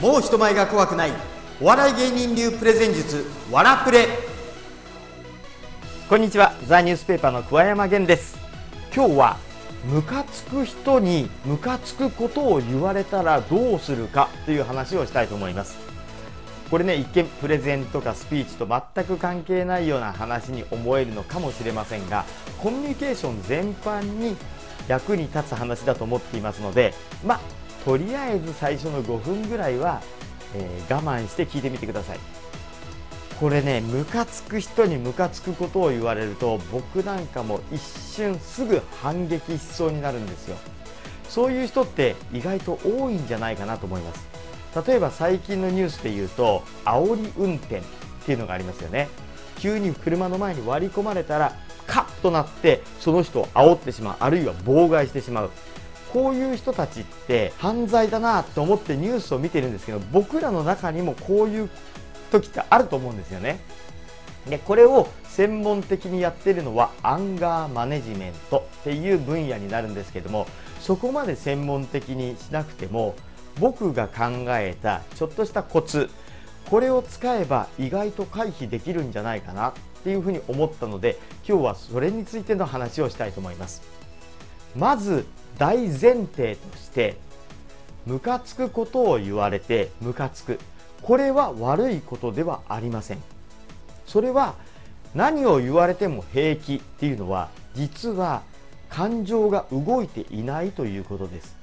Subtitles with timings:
[0.00, 1.12] もう人前が怖くない。
[1.60, 4.08] お笑い芸人流プレゼン術わらプレ。
[6.08, 6.54] こんにちは。
[6.66, 8.38] ザニュースペーパーの桑山源です。
[8.94, 9.36] 今日は
[9.84, 15.76] ムカつく人にムカつくことを言われたらどうするかという話をしたいと思います。
[16.70, 22.24] これね一見プレゼンとかスピーチと全く関係ないような話に思えるのかもしれませんが
[22.62, 24.34] コミュニケーション全般に
[24.88, 26.94] 役に立つ話だと思っていますので
[27.26, 30.02] まあとりあえず最初の5分ぐらいは、
[30.54, 32.18] えー、我慢して聞いてみてください。
[33.38, 40.56] これねムカつく人にムカつくことを言われると僕なんかも一瞬すぐ反撃しそうになるんですよ。
[41.28, 44.28] そういう人って意外と多いんじゃないかなと思います。
[44.86, 47.82] 例えば最近のニュースで言うと煽り運転っ
[48.26, 49.08] ていうのがありますよね。
[49.56, 54.16] 急に車の前に割り込まれたらカッとなってその人を煽ってしまう。
[54.20, 55.50] あるいは妨害してしまう。
[56.12, 61.70] こういう人たちって犯罪だなと思ってニュースを見てるんですけど僕らの中にもこういう
[62.30, 63.60] 時ってあると思うんですよね。
[64.48, 70.46] でこれを専門的にやってるのはアンガーマネジメントっていう分野になるんですけども
[70.80, 73.14] そこまで専門的にしなくても
[73.58, 76.08] 僕が考えたちょっとしたコツ
[76.70, 83.82] これを使えば意外と回避できるんじゃないかなっていうふうに思ったので今日はそれについての話をしたいと思います
[84.74, 85.26] まず
[85.58, 87.16] 大前提として
[88.06, 90.58] ムカつくことを言われてムカつく。
[91.02, 93.18] これは悪いことではありません。
[94.06, 94.54] それは
[95.14, 98.42] 何を言われても平気っていうのは実は
[98.88, 101.56] 感情が動いていないということです。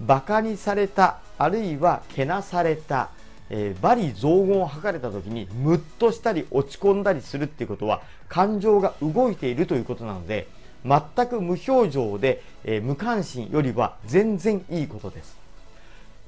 [0.00, 3.10] バカにされたあるいはけなされた、
[3.50, 10.48] え、罵詈雑言を吐かれた時にムッとしたり落ち込んだりするっていうことは感情が動いているということなので
[10.84, 15.36] 全く無表情で、えー、無関心よりは全然いいことです。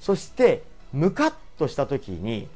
[0.00, 2.48] そしてムカッとした時に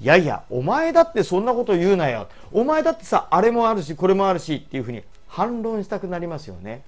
[0.00, 2.28] いやいやお前だってそんなこと言うなよ。
[2.52, 6.82] お前だってさあれもあるしこれもあるしっていうふうに反論したくなりますよね。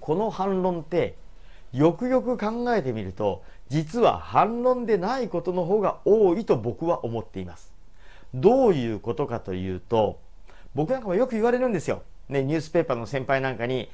[0.00, 1.14] この反論って
[1.72, 7.72] よくよく考えてみると実は反論でないことの方が多いと僕は思っています。
[8.34, 10.18] どういうことかというと
[10.74, 12.02] 僕なんかもよく言われるんですよ。
[12.32, 13.88] ね、ニュースペーパーの先輩なんかに、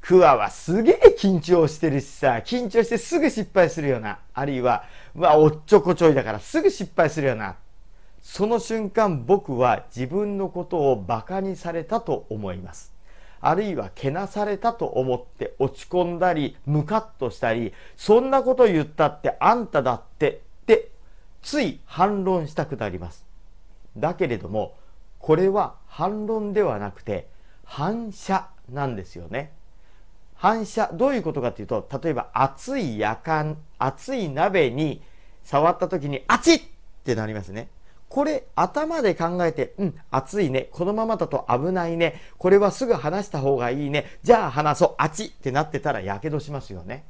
[0.00, 4.18] クワはすげえ緊張してるしさ、緊張してすぐ失敗するよな。
[4.34, 7.56] あるいは、うわ、おっちょこちょいだからすぐ失敗するよな。
[8.20, 12.92] その瞬間僕は自分のことを馬鹿にされたと思います。
[13.40, 20.90] あるいはけなされたと思って落ち込んだり、ムカッとしたり、そんなこと言ったってあんただってって
[21.42, 23.24] つい反論したくなります。
[23.96, 24.74] だけれども、
[25.18, 27.28] これは反論ではなくて、
[27.66, 29.52] 反射なんですよね。
[30.34, 35.02] 反射、どういうことかというと、例えば熱い夜間、熱い鍋に
[35.44, 36.62] 触った時に、熱いっ
[37.04, 37.68] てなりますね。
[38.08, 40.68] これ頭で考えて、うん、熱いね。
[40.70, 42.20] このままだと危ないね。
[42.38, 44.06] これはすぐ離した方がいいね。
[44.22, 44.94] じゃあ離そう。
[44.98, 47.04] 熱いってなってたら火傷しますよね。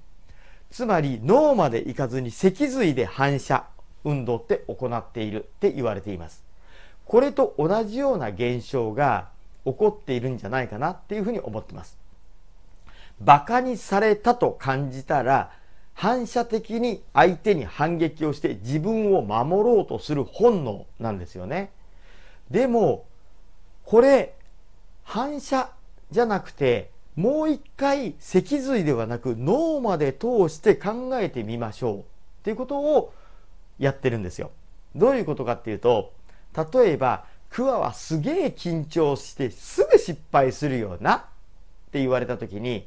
[0.71, 3.67] つまり脳まで行かずに脊髄で反射
[4.05, 6.45] 運動って行っているって言われています。
[7.05, 9.29] これと同じような現象が
[9.67, 11.99] 起こっているんじゃないかなっていうふうに思ってます。
[13.21, 15.51] 馬鹿にされたと感じたら
[15.95, 21.71] 反射的に相手に反撃をして自分を守ろうとする本能なんですよね。
[22.51, 23.07] でも
[23.85, 24.35] これ
[25.03, 25.71] 反射
[26.11, 32.03] じゃなくてもう一回脊髄ではなく脳まで通して考えてみましょうっ
[32.45, 33.13] ていうことを
[33.79, 34.51] やってるんですよ。
[34.95, 36.13] どういうことかっていうと
[36.75, 41.15] 例えばクワはすげえ緊張してすぐ失敗するよな。
[41.17, 41.21] っ
[41.93, 42.87] て言われた時に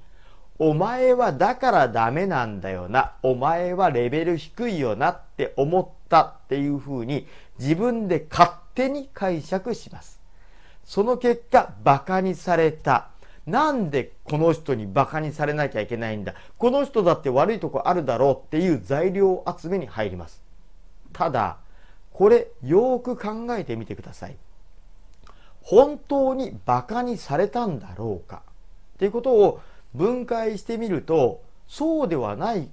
[0.59, 3.14] お前はだからダメなんだよな。
[3.24, 5.09] お前はレベル低いよな。
[5.09, 7.28] って思ったっていうふうに
[7.58, 10.20] 自分で勝手に解釈します。
[10.84, 13.08] その結果バカにされた。
[13.47, 16.36] なんでこの人にバカにされなきゃいけないんだ。
[16.58, 20.44] この人だって悪いとこあるだろうっていう材料集めに入ります。
[21.14, 21.58] ただ
[22.11, 24.35] これよく考えてみてください。
[25.70, 28.42] 本当にバカにされたんだろうか？
[28.96, 29.62] っていうことを
[29.94, 32.68] 分解してみるとそうではない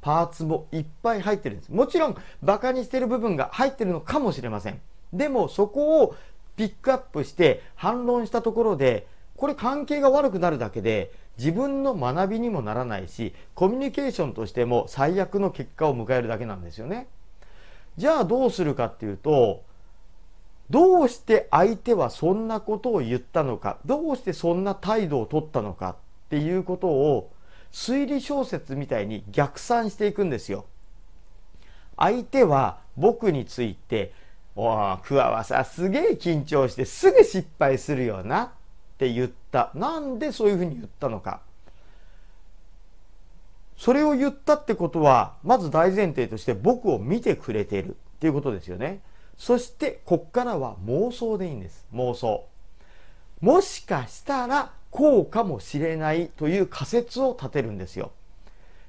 [0.00, 1.72] パーツもいっぱい入ってるんです。
[1.72, 4.80] もちろんバカにしてる部分が入ってるのかもしれません。
[5.12, 6.14] でもそこを
[6.54, 17.08] ピックアップして反論したところでこれ関係が悪くなるだけで自分の学びにもならないしコミュニケーションとしても最悪の結果を迎えるだけなんですよね。
[17.96, 19.64] じゃあどうするかっていうと
[20.70, 25.96] どうして相手はそんなことを言ったのかどうしてそんな態度を取ったのかっ
[26.28, 27.30] ていうことを
[27.72, 30.64] 推理小説みたいに逆算していくんですよ。
[31.96, 34.12] 相手は僕について
[34.56, 38.48] 「おおクワはさすげえ緊張してすぐ失敗するよな」っ
[38.98, 39.70] て言った。
[39.74, 41.40] なんでそういうふうに言ったのか。
[43.76, 49.00] それを言ったってことはまず大前提として僕を見てくれているっていうことですよね。
[49.36, 51.86] そしてこっからは妄想でいいんです。
[51.94, 52.44] 妄想。
[53.40, 58.12] もしかしたらこうかもしれないという仮説を立てるんですよ。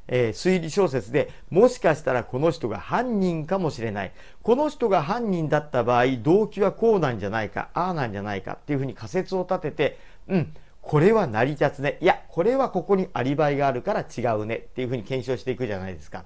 [0.08, 4.14] えー、推理小説でもしかしたらこの人が犯人かもしれない。
[4.42, 10.00] この人が犯人だった場合動機はこうなんじゃないかああなんじゃないかっていうふうに仮説を立てて
[10.30, 11.98] うんこれは成り立つね。
[12.00, 16.24] いやこれはここにアリバイがあるから違うねっていうふうに検証していくじゃないですか。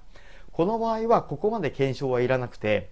[0.51, 2.91] この場合はここまで検証はいらなくて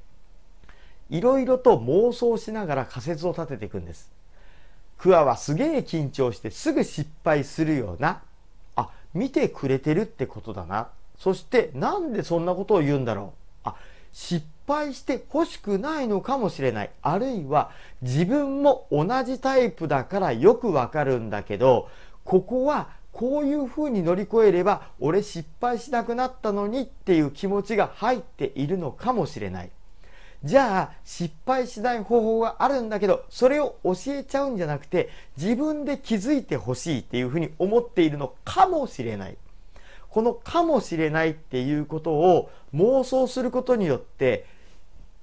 [1.10, 4.10] いろいろと妄想しながら仮説を立てていくんです。
[4.98, 8.22] クワはすげえ緊張してすぐ失敗するような
[8.76, 10.90] あ見てくれてるってことだな。
[11.18, 13.34] そしてなんでそんなことを言うんだろ
[13.66, 13.70] う。
[13.70, 13.76] あ
[14.12, 16.90] 失敗して欲しくないのかもしれない。
[17.02, 17.72] あるいは
[18.02, 21.90] 自分も同じタイプだからよくわかるんだけど
[22.24, 29.70] ここはこういうふうに乗り越えれば俺失敗しなくなったのにっていう気持ちが入っているのかもしれない。
[30.44, 39.38] じゃあ失敗しない方法があるんだけどそれを教えちゃうんじゃなくて自分で気づいてほしいっていうふうに思っているのかもしれない。
[40.10, 44.46] このかもしれないっていうことを妄想することによって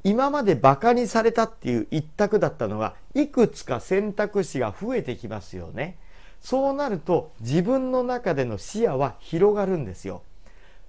[0.04, 5.96] 今までバカにされたっていう一択だったのがいくつか選択肢が増えてきますよね。
[6.40, 10.22] そうなると自分の中での視野は広がるんですよ。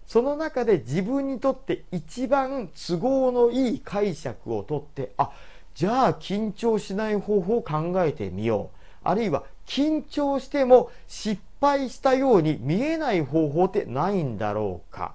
[0.07, 5.31] その中で自分にとって一番都合のいい解釈をとってあ
[5.75, 8.77] じゃあ緊張しない方法を考えてみよう。
[9.03, 15.13] あるいは緊張しても失敗したように見えない方法ってないんだろうか。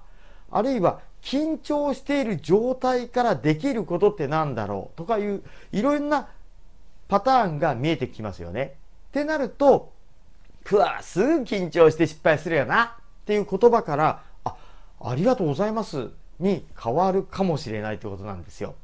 [0.51, 4.97] あるいは緊張している状態からできることって何だろう。
[4.97, 6.29] とかいういろんな
[7.07, 8.75] パターンが見えてきますよね。
[9.09, 9.91] ってなると、
[10.63, 12.97] ふわすぐ緊張して失敗するよな。
[13.23, 14.23] っていう言葉から
[15.03, 16.09] ありがとうございます
[16.39, 18.75] に変わるかもしれないということなんですよ。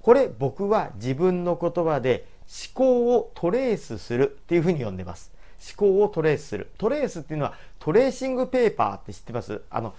[0.00, 5.32] これ僕は自分の言葉で思考をトレースするっていうふうに呼んでます。
[5.76, 6.70] 思考をトレースする。
[6.78, 9.62] トレースっていうのはトレーシングペーパーって知ってます？
[9.68, 9.94] あの、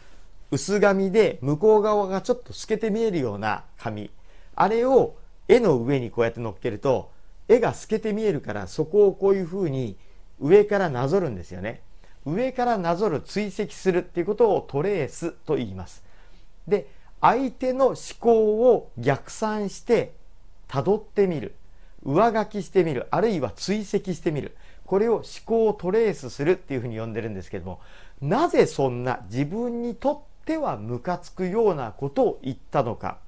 [0.50, 4.10] 薄紙で向こう側がちょっと透けて見えるような紙。
[4.56, 5.16] あれを
[5.50, 7.12] 絵の上にこうやって乗っけると
[7.50, 9.98] 絵が透けて見えるからそこをこういうふうに
[10.40, 11.82] 上からなぞるんですよね。
[12.28, 16.04] 上からなぞる追跡するっていうことをトレースと言います。
[16.68, 16.88] で
[17.22, 20.14] 相手の思考を逆算して
[20.68, 21.56] 辿ってみる。
[22.04, 23.08] 上書きしてみる。
[23.12, 24.56] あるいは追跡してみる。
[24.86, 27.82] これを思考をトレースするっていうふうに呼んでるんですけども
[28.22, 33.20] なぜそんな自分にとってはムカつくようなことを言ったのか。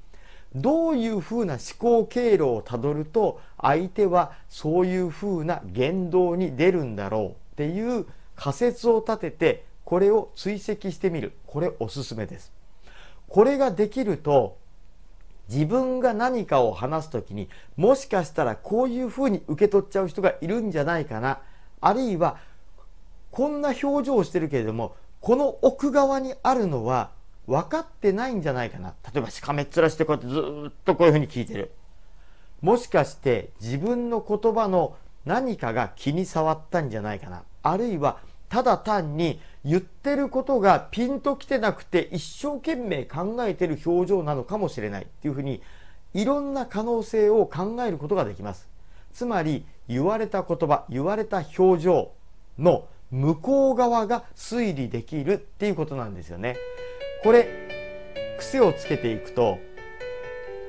[0.55, 8.07] どういうふうな思考経路をたどると相手はそういうふうな言動に出るんだろうっていう
[8.39, 11.33] 仮説を立ててこれを追跡してみる。
[11.45, 12.53] これおすすめです。
[13.27, 14.57] これができると
[15.49, 21.39] 自分が何かを話す時にもしかしたらこういうふうに受け取っちゃう人がいるんじゃないかな。
[21.81, 22.37] あるいは
[23.31, 27.11] こんな表情をしてるけれどもこの奥側にあるのは
[27.45, 28.93] 分かってないんじゃないかな。
[29.13, 31.71] 例えばしかめっ面してこうやってずっとこういうふうに聞いてる。
[32.61, 37.43] もしかして自分の言葉の何かが気に障ったんじゃないかな。
[37.63, 38.19] あるいは
[38.49, 45.61] ただ単に言ってることがピンときてなくて一生懸命考えてる表情なのかもしれないっていうふうに
[46.13, 48.67] いろんな可能性を考えることができます。
[49.13, 52.11] つまり言われた言葉言われた表情
[52.57, 56.57] の向こう側が推理できるっていうことなんですよね。
[57.23, 57.69] これ
[58.39, 59.59] 癖をつけていくと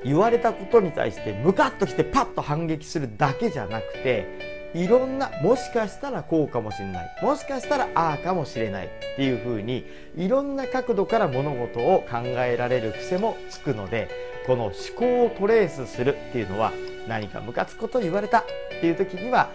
[0.03, 7.17] 言われたことに対してムカッときてパッと反撃するだけじゃなくていろんなもしかしたらこうかもしれない。
[7.21, 9.85] もしかしたらああかもしれないっていうふうに
[10.17, 14.09] いろんな角度から物事を考えられる癖もつくので
[14.45, 16.71] この思考をトレースするっていうのは
[17.07, 18.43] 何かムカつくこと言われたっ
[18.79, 19.49] ていう時には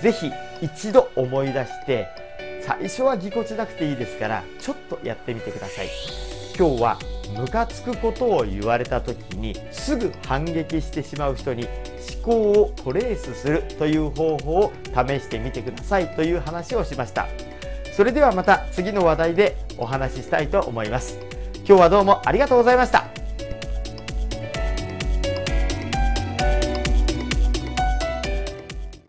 [0.00, 0.30] 是非
[0.62, 2.08] 一度思い出して
[2.62, 5.88] 最初はぎこちなくていいですからちょっとやってみてください。
[6.56, 6.98] 今日は
[7.38, 17.26] ムカつくことを言われた時にすぐ反撃してしまう人に思考をトレースするという方法を試してみてくださいという話をしました。
[17.92, 21.18] それではまた次の話題でお話ししたいと思います。
[21.66, 22.99] 今日はどうもありがとうございました。